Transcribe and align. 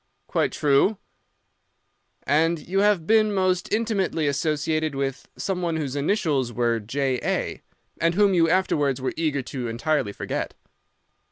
"'Quite 0.25 0.51
true.' 0.51 0.97
"'And 2.23 2.67
you 2.67 2.79
have 2.79 3.05
been 3.05 3.31
most 3.35 3.71
intimately 3.71 4.25
associated 4.25 4.95
with 4.95 5.29
some 5.37 5.61
one 5.61 5.75
whose 5.77 5.95
initials 5.95 6.51
were 6.51 6.79
J. 6.79 7.19
A., 7.21 7.61
and 7.99 8.15
whom 8.15 8.33
you 8.33 8.49
afterwards 8.49 8.99
were 8.99 9.13
eager 9.15 9.43
to 9.43 9.67
entirely 9.67 10.11
forget. 10.11 10.55